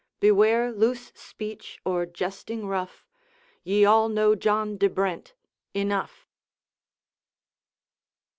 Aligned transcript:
Beware 0.19 0.71
loose 0.71 1.11
speech, 1.13 1.79
or 1.85 2.07
jesting 2.07 2.65
rough; 2.65 3.05
Ye 3.63 3.85
all 3.85 4.09
know 4.09 4.33
John 4.33 4.75
de 4.75 4.87
Brent. 4.89 5.35
Enough.' 5.75 6.25